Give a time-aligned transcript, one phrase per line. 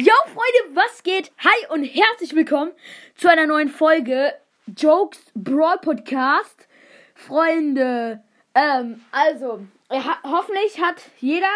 [0.00, 1.32] Yo Freunde, was geht?
[1.38, 2.70] Hi und herzlich willkommen
[3.16, 4.32] zu einer neuen Folge
[4.76, 6.68] Jokes Brawl Podcast.
[7.16, 8.22] Freunde,
[8.54, 11.50] ähm, also, ha hoffentlich hat jeder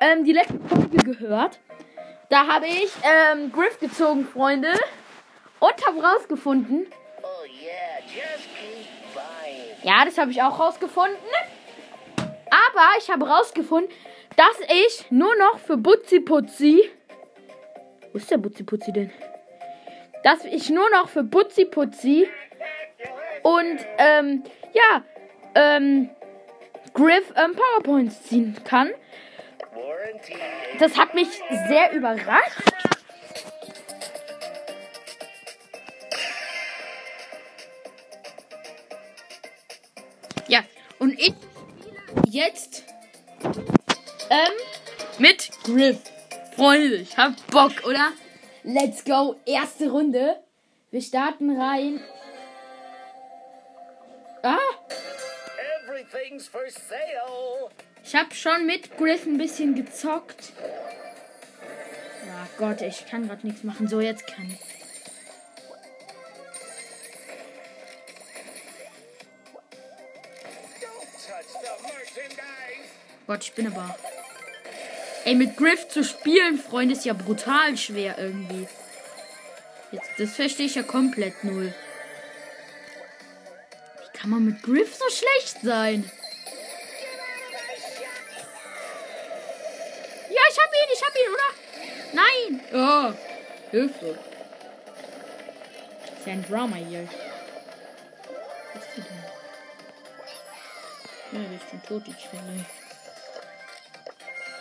[0.00, 1.58] ähm, die letzte Folge gehört.
[2.30, 4.72] Da habe ich ähm, Griff gezogen, Freunde,
[5.58, 6.86] und habe rausgefunden.
[7.22, 7.92] Oh yeah.
[9.82, 11.18] Ja, das habe ich auch rausgefunden.
[12.16, 13.92] Aber ich habe rausgefunden,
[14.36, 16.90] dass ich nur noch für Butzi Putzi.
[18.12, 19.10] Wo ist der Butzi Putzi denn?
[20.22, 22.28] Dass ich nur noch für Butzi Putzi
[23.42, 24.44] und ähm,
[24.74, 25.02] ja,
[25.54, 26.10] ähm,
[26.92, 28.90] Griff ähm, PowerPoints ziehen kann.
[30.78, 31.28] Das hat mich
[31.68, 32.72] sehr überrascht.
[40.48, 40.60] Ja,
[40.98, 41.32] und ich
[42.28, 42.84] jetzt
[44.28, 44.52] ähm,
[45.18, 46.11] mit Griff.
[46.62, 48.12] Freunde, ich hab Bock, oder?
[48.62, 50.36] Let's go, erste Runde.
[50.92, 52.00] Wir starten rein.
[54.44, 54.58] Ah,
[55.82, 57.68] Everything's for sale.
[58.04, 60.52] ich hab schon mit Griff ein bisschen gezockt.
[62.30, 63.88] Ah Gott, ich kann gerade nichts machen.
[63.88, 64.60] So, jetzt kann ich.
[73.26, 73.96] Gott, ich bin aber.
[75.24, 78.66] Ey, mit Griff zu spielen, Freunde, ist ja brutal schwer irgendwie.
[79.92, 81.72] Jetzt, das verstehe ich ja komplett null.
[84.00, 86.10] Wie kann man mit Griff so schlecht sein?
[90.28, 91.50] Ja, ich hab ihn, ich hab ihn, oder?
[92.14, 92.60] Nein!
[92.72, 93.12] Oh,
[93.70, 94.18] Hilfe.
[96.18, 97.08] ist ja ein Drama hier.
[98.74, 99.24] Was ist die denn?
[101.32, 102.66] Ja, die ist schon tot, die Schwelle.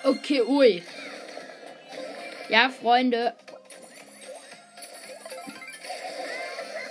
[0.03, 0.83] Okay, ui.
[2.49, 3.33] Ja, Freunde.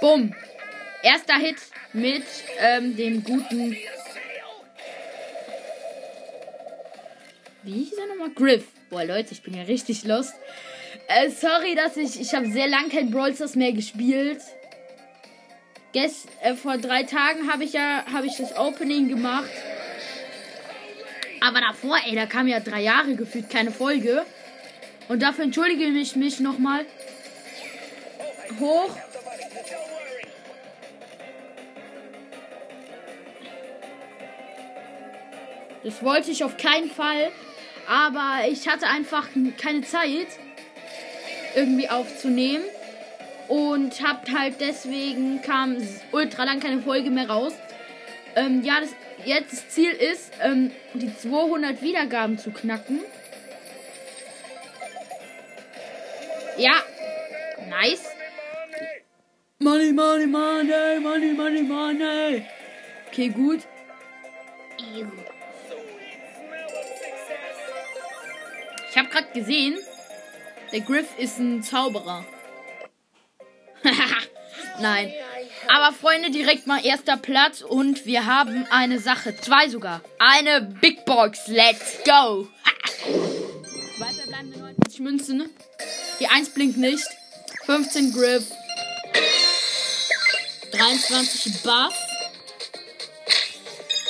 [0.00, 0.34] Bumm.
[1.02, 1.56] Erster Hit
[1.92, 2.24] mit
[2.58, 3.76] ähm, dem guten.
[7.62, 8.30] Wie hieß er nochmal?
[8.30, 8.64] Griff.
[8.88, 10.34] Boah, Leute, ich bin ja richtig lost.
[11.08, 12.20] Äh, sorry, dass ich.
[12.20, 14.40] Ich habe sehr lang kein Brawl Stars mehr gespielt.
[15.92, 19.50] Gest, äh, vor drei Tagen habe ich ja habe ich das Opening gemacht.
[21.40, 24.24] Aber davor, ey, da kam ja drei Jahre gefühlt keine Folge.
[25.08, 26.84] Und dafür entschuldige ich mich nochmal.
[28.60, 28.96] Hoch.
[35.82, 37.32] Das wollte ich auf keinen Fall.
[37.88, 39.28] Aber ich hatte einfach
[39.60, 40.28] keine Zeit,
[41.56, 42.64] irgendwie aufzunehmen.
[43.48, 45.76] Und hab halt deswegen kam
[46.12, 47.52] ultra lang keine Folge mehr raus.
[48.36, 48.90] Ähm, ja, das,
[49.24, 53.00] jetzt das Ziel ist, ähm, die 200 Wiedergaben zu knacken.
[56.56, 56.72] Ja,
[57.68, 58.04] nice.
[59.58, 62.46] Money, money, money, money, money, money.
[63.08, 63.60] Okay, gut.
[68.90, 69.78] Ich habe gerade gesehen,
[70.72, 72.24] der Griff ist ein Zauberer.
[74.80, 75.12] Nein.
[75.72, 79.36] Aber Freunde, direkt mal erster Platz und wir haben eine Sache.
[79.36, 80.00] Zwei sogar.
[80.18, 81.46] Eine Big Box.
[81.46, 82.48] Let's go.
[83.98, 85.48] Weiter bleiben 90 Münzen.
[86.18, 87.06] Die 1 blinkt nicht.
[87.66, 88.42] 15 Grip.
[90.72, 91.94] 23 Buff.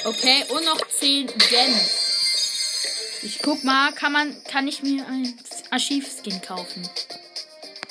[0.04, 3.20] Okay, und noch 10 Gems.
[3.22, 5.38] Ich guck mal, kann man, kann ich mir ein
[5.70, 6.88] Archivskin kaufen?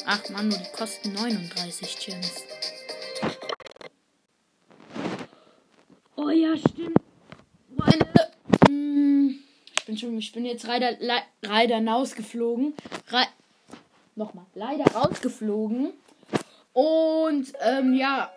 [0.07, 2.48] Ach man, nur die kosten 39 Gems.
[6.29, 6.95] Oh ja, stimmt.
[7.75, 8.31] Freunde.
[8.69, 9.39] mm,
[9.79, 12.75] Ich bin schon, ich bin jetzt leider, le- leider rausgeflogen.
[13.09, 13.25] Re
[14.15, 15.93] Nochmal, leider rausgeflogen.
[16.73, 18.31] Und, ähm, ja.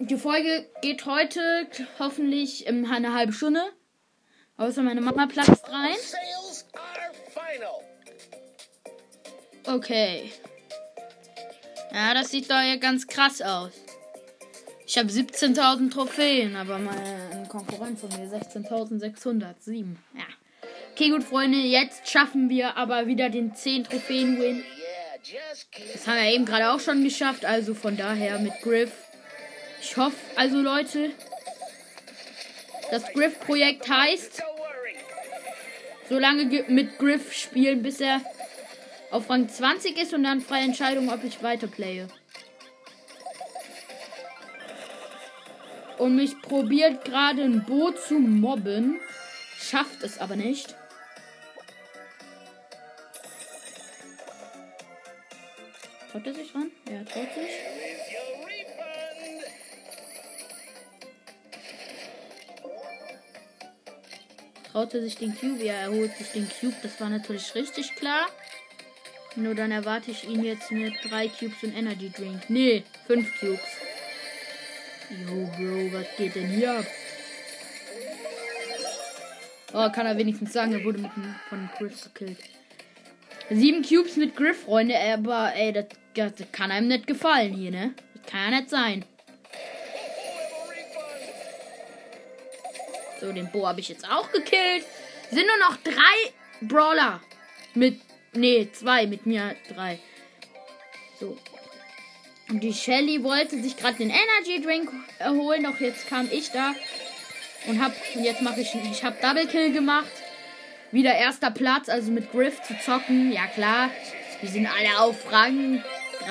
[0.00, 1.40] Die Folge geht heute
[1.98, 3.62] hoffentlich in eine halbe Stunde.
[4.58, 5.96] Außer meine Mama platzt rein.
[9.66, 10.30] Okay.
[11.94, 13.72] Ja, das sieht doch ja ganz krass aus.
[14.86, 19.96] Ich habe 17.000 Trophäen, aber mein Konkurrent von mir 16.607.
[20.14, 20.22] Ja.
[20.92, 24.62] Okay, gut, Freunde, jetzt schaffen wir aber wieder den 10 Trophäen-Win.
[25.92, 28.92] Das haben wir eben gerade auch schon geschafft, also von daher mit Griff.
[29.82, 31.10] Ich hoffe, also Leute,
[32.90, 34.42] das Griff-Projekt heißt,
[36.08, 38.20] so lange ge- mit Griff spielen, bis er
[39.10, 42.06] auf Rang 20 ist und dann freie Entscheidung, ob ich weiterplaye.
[45.98, 49.00] Und mich probiert gerade ein Bo zu mobben,
[49.58, 50.76] schafft es aber nicht.
[56.12, 56.70] Traut er sich ran?
[56.90, 57.50] Ja, traut sich.
[64.70, 65.64] Traut er sich den Cube?
[65.64, 66.76] Ja, er holt sich den Cube.
[66.82, 68.26] Das war natürlich richtig klar.
[69.34, 72.48] Nur dann erwarte ich ihn jetzt mit drei Cubes und Energy Drink.
[72.48, 73.60] Nee, fünf Cubes.
[75.08, 76.86] Yo, Bro, was geht denn hier ab?
[79.72, 81.10] Oh, kann er wenigstens sagen, er wurde mit
[81.48, 82.38] von Griff gekillt.
[83.50, 87.94] Sieben Cubes mit Griff, Freunde, aber ey, das, das kann einem nicht gefallen hier, ne?
[88.14, 89.04] Das kann ja nicht sein.
[93.20, 94.84] So, den Bo habe ich jetzt auch gekillt.
[95.30, 96.32] Sind nur noch drei
[96.62, 97.20] Brawler.
[97.74, 98.00] Mit.
[98.34, 99.06] Nee, zwei.
[99.06, 99.98] Mit mir drei.
[101.18, 101.38] So.
[102.48, 105.64] Und die Shelly wollte sich gerade den Energy Drink erholen.
[105.64, 106.74] Doch jetzt kam ich da.
[107.66, 107.92] Und hab.
[108.14, 108.74] Und jetzt mache ich.
[108.90, 110.10] Ich habe Double Kill gemacht.
[110.92, 111.88] Wieder erster Platz.
[111.88, 113.32] Also mit Griff zu zocken.
[113.32, 113.90] Ja, klar.
[114.40, 115.82] Wir sind alle auf Rang
[116.20, 116.26] 3.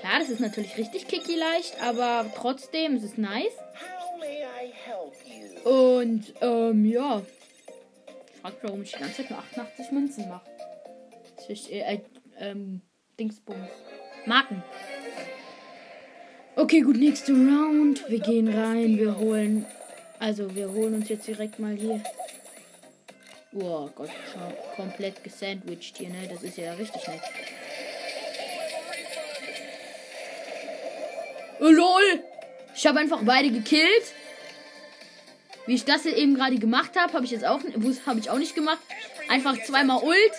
[0.00, 1.80] Klar, das ist natürlich richtig kicky leicht.
[1.80, 3.52] Aber trotzdem, es ist nice.
[5.64, 7.22] Und, ähm, ja.
[8.34, 10.50] Ich frag warum ich die ganze Zeit nur 88 Münzen mache.
[11.48, 12.00] Äh, äh,
[12.40, 12.82] ähm,
[13.18, 13.70] Dingsbums.
[14.26, 14.62] Marken.
[16.56, 18.08] Okay, gut, nächste Round.
[18.08, 19.66] Wir gehen rein, wir holen.
[20.18, 22.02] Also, wir holen uns jetzt direkt mal hier.
[23.52, 24.52] Oh Gott, schau.
[24.76, 26.28] Komplett gesandwiched hier, ne?
[26.28, 27.20] Das ist ja richtig nett.
[31.60, 32.24] Oh, lol!
[32.74, 34.12] Ich habe einfach beide gekillt.
[35.66, 37.60] Wie ich das eben gerade gemacht habe, habe ich jetzt auch,
[38.06, 38.80] habe ich auch nicht gemacht.
[39.28, 40.32] Einfach zweimal Ult.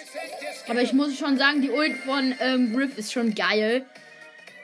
[0.68, 3.86] Aber ich muss schon sagen, die Ult von ähm, Griff ist schon geil.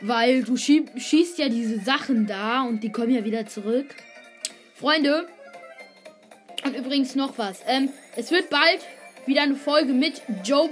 [0.02, 3.94] Weil du schieb, schießt ja diese Sachen da und die kommen ja wieder zurück.
[4.74, 5.28] Freunde.
[6.64, 7.60] Und übrigens noch was.
[7.68, 8.80] Ähm, es wird bald
[9.28, 10.70] wieder eine Folge mit Joe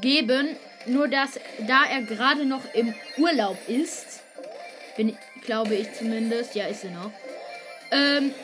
[0.00, 0.56] geben.
[0.86, 4.22] Nur dass, da er gerade noch im Urlaub ist,
[4.96, 7.10] bin, glaube ich zumindest, ja, ist er noch,
[7.90, 8.34] ähm,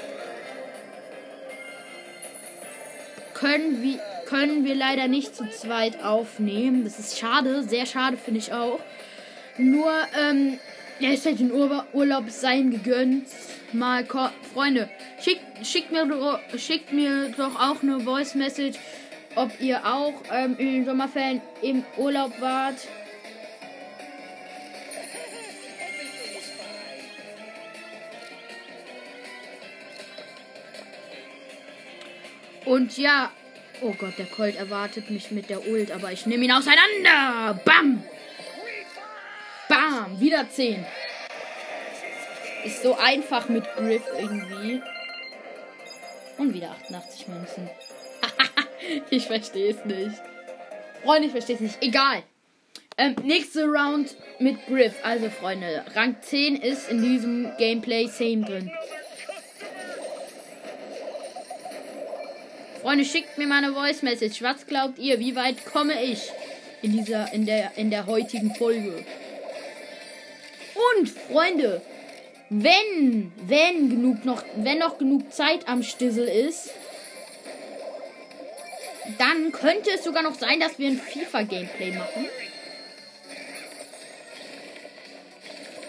[3.34, 6.84] können wir, können wir leider nicht zu zweit aufnehmen.
[6.84, 8.78] Das ist schade, sehr schade finde ich auch.
[9.58, 10.58] Nur, ähm,
[11.00, 13.26] ja, ist halt den Ur Urlaub sein gegönnt.
[13.72, 14.06] Mal,
[14.54, 14.88] Freunde,
[15.20, 18.78] schickt, schickt, mir, doch- schickt mir doch auch eine Voice Message,
[19.34, 22.76] ob ihr auch ähm, in den Sommerferien im Urlaub wart.
[32.64, 33.30] Und ja,
[33.82, 37.60] oh Gott, der Colt erwartet mich mit der Ult, aber ich nehme ihn auseinander.
[37.64, 38.02] Bam!
[39.68, 40.20] Bam!
[40.20, 40.84] Wieder 10.
[42.64, 44.82] Ist so einfach mit Griff irgendwie.
[46.38, 47.70] Und wieder 88 Münzen.
[49.10, 50.20] ich verstehe es nicht.
[51.02, 51.82] Freunde, ich verstehe es nicht.
[51.82, 52.22] Egal.
[52.98, 54.94] Ähm, nächste Round mit Griff.
[55.02, 58.70] Also, Freunde, Rang 10 ist in diesem Gameplay same drin.
[62.80, 64.42] Freunde, schickt mir mal eine Voice Message.
[64.42, 65.18] Was glaubt ihr?
[65.18, 66.30] Wie weit komme ich
[66.82, 69.04] in dieser, in der, in der heutigen Folge?
[70.96, 71.82] Und Freunde,
[72.48, 76.70] wenn, wenn genug noch, wenn noch genug Zeit am Stissel ist,
[79.18, 82.26] dann könnte es sogar noch sein, dass wir ein FIFA-Gameplay machen.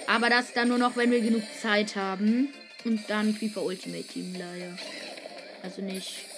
[0.07, 2.53] Aber das dann nur noch, wenn wir genug Zeit haben.
[2.83, 4.77] Und dann FIFA Ultimate Team leider.
[5.63, 6.30] Also nicht.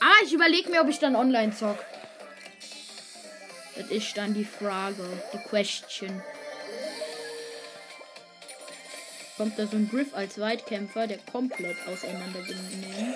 [0.00, 1.78] Ah, ich überlege mir, ob ich dann online zock.
[3.76, 6.22] Das ist dann die Frage, die Question.
[9.36, 13.14] Kommt da so ein Griff als Weitkämpfer, der komplett auseinandergenommen.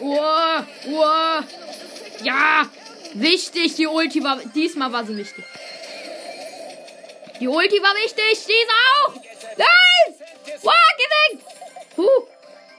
[0.00, 1.44] Uah, uah.
[2.22, 2.68] Ja,
[3.14, 5.44] wichtig, die Ulti war, diesmal war sie wichtig.
[7.40, 9.14] Die Ulti war wichtig, die ist auch.
[9.56, 10.58] Nein!
[10.62, 10.72] Wow!
[10.72, 11.47] Huh.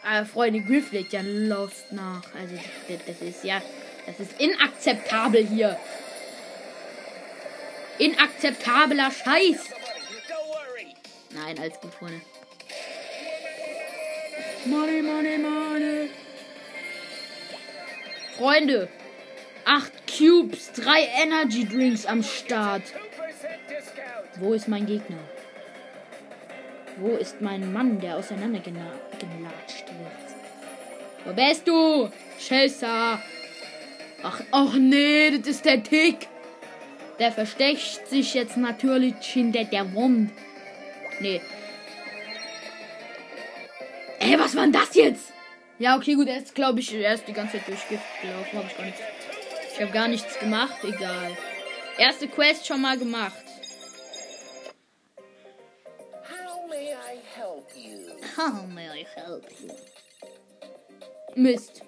[0.10, 0.60] Aber Freunde,
[0.92, 2.24] legt ja Lost nach.
[2.34, 2.56] Also,
[3.06, 3.62] das, ist ja,
[4.08, 5.78] das ist inakzeptabel hier.
[8.00, 9.70] Inakzeptabler Scheiß.
[11.30, 12.22] Nein, alles gut, Freunde.
[14.66, 16.10] Money, money, money.
[18.36, 18.89] Freunde,
[19.66, 22.82] 8 Cubes, 3 Energy Drinks am Start.
[22.82, 22.94] 2%
[23.70, 24.42] discount.
[24.42, 25.20] Wo ist mein Gegner?
[27.00, 30.29] Wo ist mein Mann, der auseinandergelatscht wird?
[31.25, 32.10] Wo bist du?
[32.38, 33.22] Schelser.
[34.22, 36.27] Ach, ach nee, das ist der Tick.
[37.20, 40.32] Der versteckt sich jetzt natürlich hinter der Wand.
[41.20, 41.41] Nee.
[44.20, 45.32] Ey, was war denn das jetzt?
[45.77, 48.60] Ja, okay, gut, er ist, glaube ich, er ist die ganze Zeit durchgelaufen.
[48.60, 49.01] Hab ich gar nichts.
[49.74, 51.38] Ich habe gar nichts gemacht, egal.
[51.98, 53.44] Erste Quest schon mal gemacht.
[58.39, 59.69] How may I help you?
[61.36, 61.81] Mist.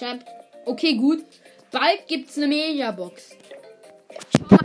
[0.00, 0.24] Hab.
[0.64, 1.22] Okay, gut.
[1.70, 3.36] Bald gibt's eine Mediabox.
[4.34, 4.56] Schau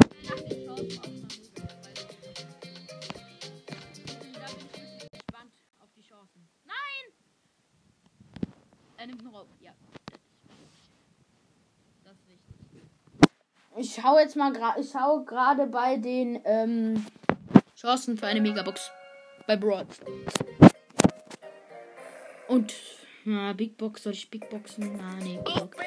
[13.75, 14.79] ich schaue jetzt mal gerade.
[14.79, 17.05] Ich schaue gerade bei den ähm,
[17.75, 18.89] Chancen für eine Megabox.
[19.45, 19.87] Bei Broad.
[22.47, 22.73] Und
[23.25, 24.97] na, Big Box, soll ich Big Boxen?
[24.97, 25.77] Na, nee, Big Box.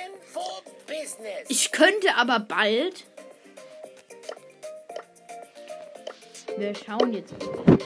[1.49, 3.07] Ich könnte aber bald.
[6.57, 7.79] Wir schauen jetzt mal.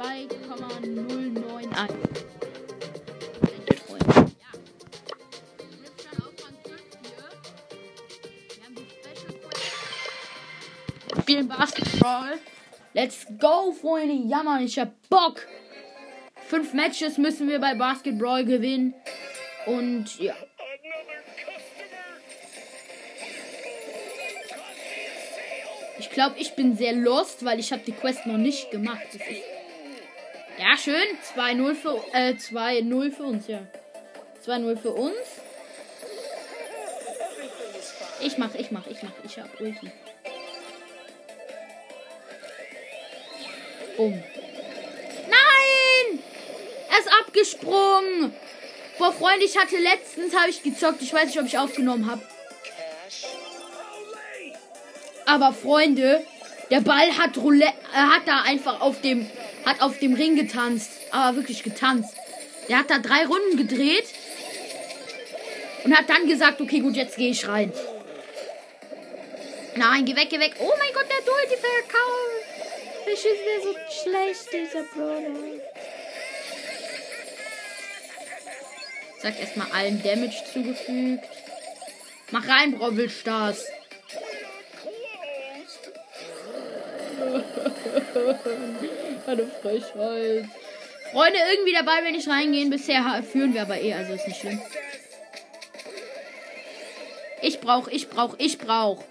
[0.00, 2.09] 0,091.
[11.30, 12.40] Spielen Basketball.
[12.92, 14.14] Let's go, Freunde.
[14.28, 15.46] Ja, Mann, ich hab Bock.
[16.48, 18.94] Fünf Matches müssen wir bei Basketball gewinnen.
[19.64, 20.34] Und ja.
[26.00, 29.06] Ich glaube, ich bin sehr lost, weil ich habe die Quest noch nicht gemacht.
[29.12, 29.44] Das ist
[30.58, 31.16] ja, schön.
[31.36, 33.60] 2-0 für, äh, 2-0 für uns, ja.
[34.44, 35.14] 2-0 für uns.
[38.20, 39.12] Ich mach, ich mach, ich mach.
[39.24, 39.92] Ich hab Ulti.
[44.00, 44.14] Bumm.
[45.28, 46.18] Nein!
[46.90, 48.32] Er ist abgesprungen.
[48.98, 51.02] Boah, Freunde, ich hatte letztens, habe ich gezockt.
[51.02, 52.22] Ich weiß nicht, ob ich aufgenommen habe.
[55.26, 56.24] Aber Freunde,
[56.70, 59.30] der Ball hat Roulette, er hat da einfach auf dem,
[59.66, 60.92] hat auf dem Ring getanzt.
[61.10, 62.14] Aber wirklich getanzt.
[62.70, 64.06] Der hat da drei Runden gedreht.
[65.84, 67.70] Und hat dann gesagt, okay, gut, jetzt gehe ich rein.
[69.76, 70.54] Nein, geh weg, geh weg.
[70.58, 72.29] Oh mein Gott, der Dulti verkauft.
[73.10, 75.60] Wie ist der so schlecht, dieser Brawler?
[79.20, 81.24] Sag erstmal allen Damage zugefügt.
[82.30, 83.64] Mach rein, Brawl Stars.
[89.26, 90.48] Eine Frechheit.
[91.10, 92.70] Freunde, irgendwie dabei, wenn ich reingehen.
[92.70, 94.62] Bisher führen wir aber eh, also ist nicht schlimm.
[97.42, 99.02] Ich brauch, ich brauch, ich brauch.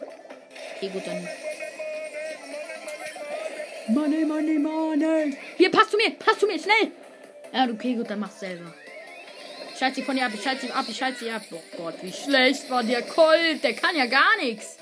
[0.77, 1.27] Okay, gut, dann.
[3.89, 5.38] Money, money, money.
[5.58, 6.91] Hier, pass zu mir, pass zu mir, schnell.
[7.51, 8.74] Ja, okay, gut, dann mach's selber.
[9.74, 11.41] Ich schalte sie von dir ab, ich schalte sie ab, ich schalte sie ab.
[11.51, 13.63] Oh Gott, wie schlecht war der Colt.
[13.63, 14.77] Der kann ja gar nichts.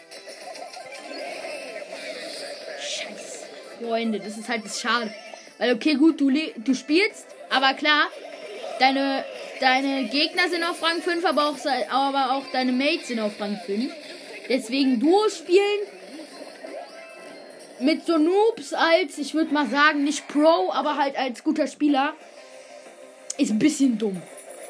[2.82, 3.46] Scheiße.
[3.80, 5.14] Freunde, das ist halt das Schade.
[5.58, 8.08] Weil, okay, gut, du, du spielst, aber klar,
[8.80, 9.24] deine,
[9.62, 11.58] deine Gegner sind auf Rang 5, aber auch,
[11.90, 13.94] aber auch deine Mates sind auf Rang 5.
[14.50, 15.80] Deswegen Duo spielen
[17.80, 22.14] mit so Noobs als, ich würde mal sagen, nicht Pro, aber halt als guter Spieler,
[23.38, 24.22] ist ein bisschen dumm.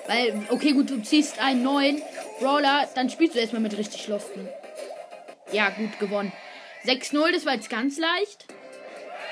[0.08, 2.02] Weil, okay, gut, du ziehst einen neuen
[2.40, 4.48] Brawler, dann spielst du erstmal mit richtig Losten.
[5.52, 6.32] Ja, gut, gewonnen.
[6.86, 8.46] 6-0, das war jetzt ganz leicht.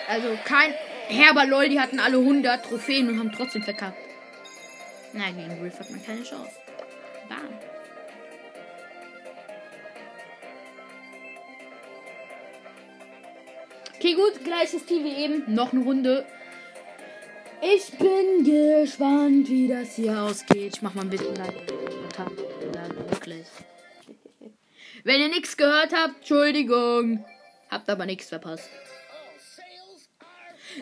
[0.07, 0.73] Also kein
[1.07, 3.97] herber LOL, die hatten alle 100 Trophäen und haben trotzdem verkackt.
[5.13, 6.51] Na, gegen Griff hat man keine Chance.
[7.29, 7.74] Bam.
[13.97, 15.53] Okay, gut, gleiches Team wie eben.
[15.53, 16.25] Noch eine Runde.
[17.61, 20.75] Ich bin gespannt, wie das hier ausgeht.
[20.75, 21.35] Ich mach mal ein bisschen.
[23.09, 23.47] Wirklich.
[25.03, 27.25] Wenn ihr nichts gehört habt, Entschuldigung.
[27.69, 28.69] Habt aber nichts verpasst.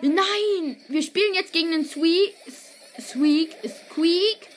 [0.01, 0.77] Nein!
[0.87, 2.33] Wir spielen jetzt gegen den Sweek,
[2.99, 4.47] Squeak, Squeak,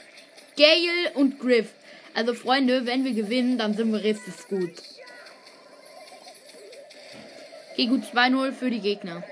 [0.56, 1.68] Gale und Griff.
[2.14, 4.72] Also Freunde, wenn wir gewinnen, dann sind wir richtig gut.
[7.76, 9.22] Okay, gut 2-0 für die Gegner.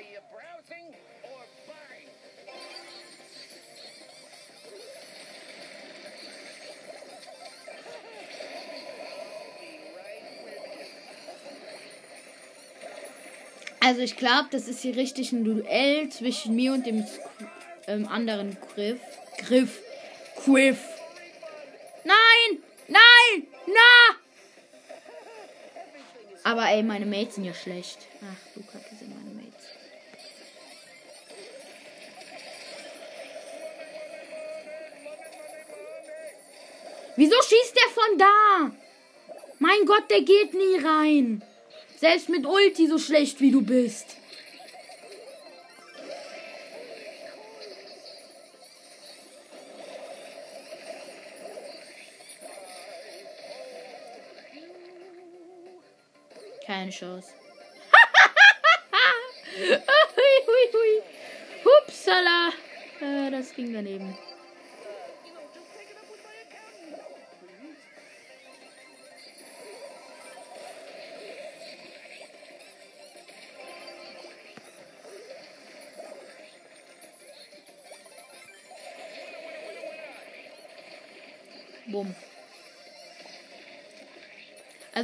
[13.80, 17.06] Also ich glaube, das ist hier richtig ein Duell zwischen mir und dem
[17.86, 19.00] ähm, anderen Griff.
[19.38, 19.80] Griff.
[20.44, 20.80] Griff.
[22.04, 22.62] Nein!
[22.88, 23.46] Nein!
[23.66, 24.16] Na!
[26.54, 27.98] Aber ey, meine Mates sind ja schlecht.
[28.22, 29.66] Ach, du Kacke sind meine Mates.
[37.16, 38.70] Wieso schießt der von da?
[39.58, 41.42] Mein Gott, der geht nie rein.
[41.98, 44.13] Selbst mit Ulti so schlecht wie du bist.
[56.66, 57.34] Keine Chance.
[59.56, 61.02] hui, hui, hui.
[61.64, 62.52] Hupsala.
[63.00, 64.16] Äh, das ging daneben.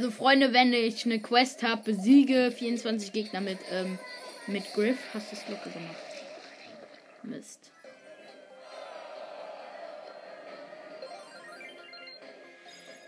[0.01, 3.99] Also Freunde, wenn ich eine Quest habe, besiege 24 Gegner mit, ähm,
[4.47, 5.95] mit Griff, hast du es locker gemacht.
[7.21, 7.71] Mist.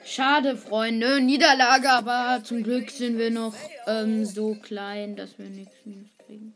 [0.06, 1.20] Schade, Freunde.
[1.20, 3.56] Niederlage, aber zum Glück sind wir noch
[3.88, 6.54] ähm, so klein, dass wir nichts Minus kriegen.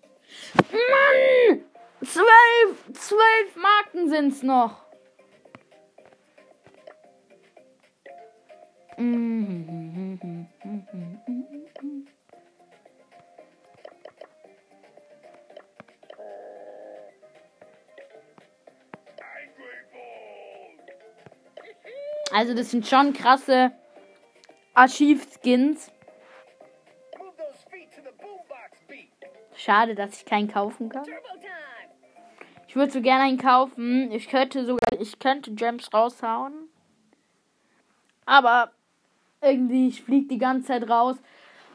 [0.72, 1.64] Mann!
[2.04, 2.78] Zwölf!
[2.94, 4.87] Zwölf Marken sind's noch.
[8.98, 9.06] Also
[22.56, 23.72] das sind schon krasse
[24.74, 25.92] Archiv-Skins.
[29.56, 31.06] Schade, dass ich keinen kaufen kann.
[32.68, 34.12] Ich würde so gerne einen kaufen.
[34.12, 36.70] Ich könnte sogar, ich könnte Gems raushauen.
[38.26, 38.72] Aber
[39.42, 41.18] irgendwie, ich fliege die ganze Zeit raus.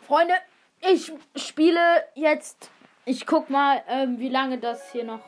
[0.07, 0.35] Freunde,
[0.81, 1.81] ich spiele
[2.15, 2.71] jetzt.
[3.05, 5.25] Ich guck mal, ähm, wie lange das hier noch.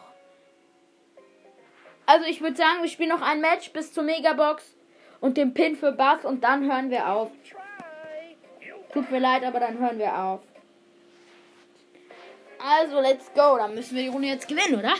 [2.07, 4.76] Also ich würde sagen, wir spielen noch ein Match bis zur Megabox
[5.21, 7.31] und dem Pin für Bass und dann hören wir auf.
[8.93, 10.41] Tut mir leid, aber dann hören wir auf.
[12.59, 13.57] Also, let's go.
[13.59, 14.95] Dann müssen wir die Runde jetzt gewinnen, oder?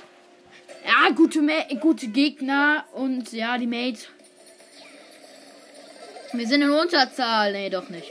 [0.85, 4.09] Ja, gute, Ma gute Gegner und ja, die Mates.
[6.37, 7.53] Wir sind in Unterzahl.
[7.53, 8.11] Nee, doch nicht.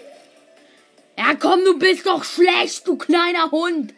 [1.17, 3.93] Ja, komm, du bist doch schlecht, du kleiner Hund.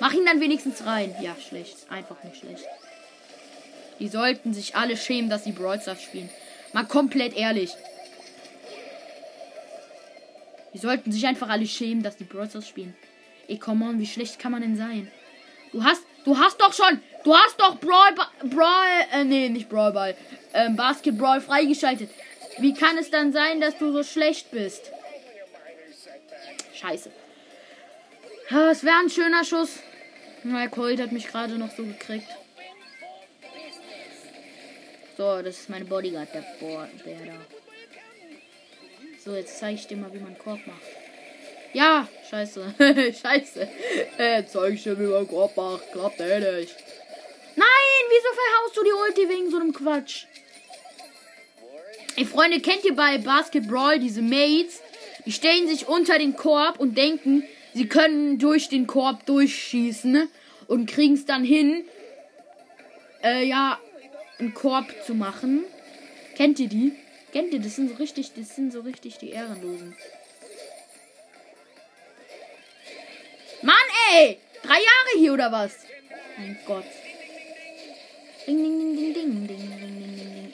[0.00, 1.14] Mach ihn dann wenigstens rein.
[1.20, 1.76] Ja, schlecht.
[1.88, 2.64] Einfach nicht schlecht.
[4.00, 6.28] Die sollten sich alle schämen, dass sie Brawl Stars spielen.
[6.72, 7.70] Mal komplett ehrlich.
[10.74, 12.94] Die sollten sich einfach alle schämen, dass die Brawl Stars spielen.
[13.46, 15.10] Ey, come on, wie schlecht kann man denn sein?
[15.72, 19.92] Du hast, du hast doch schon, du hast doch Brawl, Brawl, äh, nee, nicht Brawl
[19.92, 20.16] Ball,
[20.52, 22.10] ähm, Basketball freigeschaltet.
[22.58, 24.90] Wie kann es dann sein, dass du so schlecht bist?
[26.74, 27.10] Scheiße.
[28.48, 29.78] Es wäre ein schöner Schuss.
[30.42, 32.28] Na, Colt hat mich gerade noch so gekriegt.
[35.16, 37.40] So, das ist mein Bodyguard, der, Bo der da.
[39.24, 40.82] So, jetzt zeige ich dir mal, wie man Korb macht.
[41.72, 42.74] Ja, scheiße.
[43.22, 43.68] scheiße.
[44.18, 45.90] Äh, zeig ich dir, wie man Korb macht.
[45.92, 46.76] Klappt eh nicht.
[47.56, 50.26] Nein, wieso verhaust du die Ulti wegen so einem Quatsch?
[52.16, 54.80] Ey, Freunde, kennt ihr bei Basketball diese Mates?
[55.26, 60.28] Die stellen sich unter den Korb und denken, sie können durch den Korb durchschießen ne?
[60.68, 61.84] und kriegen es dann hin,
[63.24, 63.80] äh, ja,
[64.38, 65.64] einen Korb zu machen.
[66.36, 66.92] Kennt ihr die?
[67.32, 67.58] Kennt ihr?
[67.58, 69.96] Das sind so richtig, das sind so richtig die Ehrenlosen.
[73.62, 73.74] Mann,
[74.12, 74.38] ey!
[74.62, 75.72] Drei Jahre hier oder was?
[76.38, 76.84] Mein Gott.
[78.46, 80.03] Ding, ding, ding, ding, ding, ding, ding.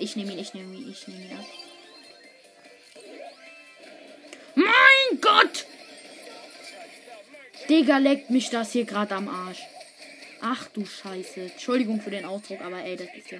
[0.00, 1.44] Ich nehme ihn, ich nehme ihn, ich nehme ihn ab.
[4.54, 5.66] Mein Gott!
[7.68, 9.60] Digga, leckt mich das hier gerade am Arsch.
[10.40, 11.42] Ach du Scheiße.
[11.42, 13.38] Entschuldigung für den Ausdruck, aber ey, das ist ja.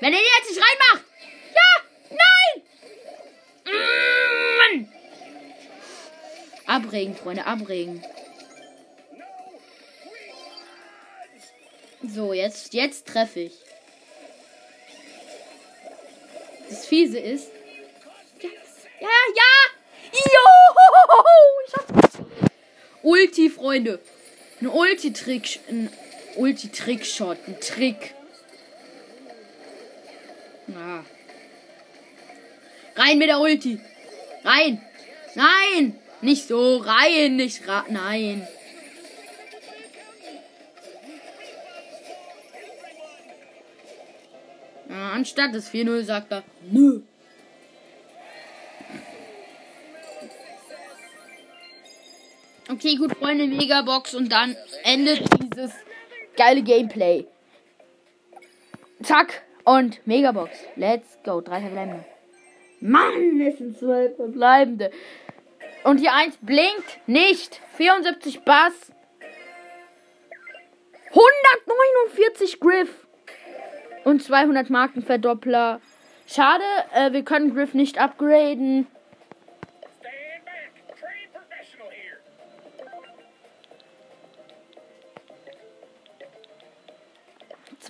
[0.00, 1.04] Wenn er jetzt nicht reinmacht!
[1.54, 2.16] Ja!
[3.70, 4.82] Nein!
[4.82, 4.88] Mm!
[6.66, 8.04] Abregen, Freunde, abregen.
[12.02, 13.52] So, jetzt, jetzt treffe ich.
[16.84, 17.48] Das Fiese ist.
[18.42, 18.50] Ja,
[19.00, 19.52] ja, ja!
[20.12, 20.18] Jo!
[21.66, 22.18] Ich hab's.
[23.02, 24.00] Ulti, Freunde.
[24.60, 25.60] Ein Ulti-Trick.
[25.70, 25.88] Ein
[26.36, 27.38] Ulti-Trick-Shot.
[27.46, 28.14] Ein Trick.
[30.66, 31.06] Na.
[32.96, 33.80] Rein mit der Ulti.
[34.44, 34.84] Rein.
[35.34, 35.98] Nein.
[36.20, 36.76] Nicht so.
[36.76, 37.36] Rein.
[37.36, 37.86] Nicht ra.
[37.88, 38.46] Nein.
[45.24, 47.00] Anstatt des 4-0 sagt er, nö.
[52.70, 55.72] Okay, gut, Freunde, Megabox und dann endet dieses
[56.36, 57.26] geile Gameplay.
[59.02, 60.50] Zack und Megabox.
[60.76, 61.40] Let's go.
[61.40, 62.04] Drei verbleibende.
[62.80, 64.90] Mann, es sind zwölf verbleibende.
[65.84, 67.62] Und die 1 blinkt nicht.
[67.76, 68.92] 74 Bass.
[71.08, 73.03] 149 Griff.
[74.04, 75.80] Und 200 Markenverdoppler.
[76.26, 76.64] Schade,
[76.94, 78.86] äh, wir können Griff nicht upgraden.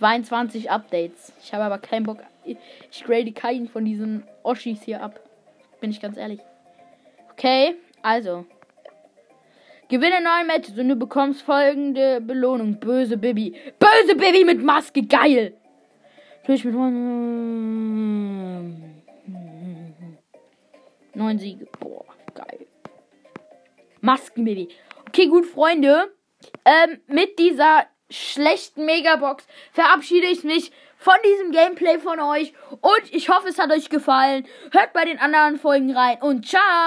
[0.00, 1.32] ...22 Updates.
[1.42, 2.18] Ich habe aber keinen Bock...
[2.44, 5.20] Ich grade keinen von diesen Oshis hier ab.
[5.80, 6.40] Bin ich ganz ehrlich.
[7.32, 8.44] Okay, also.
[9.88, 12.80] Gewinne neun Matches und du bekommst folgende Belohnung.
[12.80, 13.54] Böse Bibi.
[13.78, 15.54] Böse Bibi mit Maske, geil!
[16.46, 16.74] Durch mit
[21.14, 21.66] neun Siege.
[21.80, 22.04] Boah,
[22.34, 22.66] geil.
[24.00, 24.68] Maskenbaby.
[25.08, 26.12] Okay, gut, Freunde.
[26.64, 32.52] Ähm, mit dieser schlechten Megabox verabschiede ich mich von diesem Gameplay von euch.
[32.70, 34.46] Und ich hoffe, es hat euch gefallen.
[34.72, 36.84] Hört bei den anderen Folgen rein und ciao.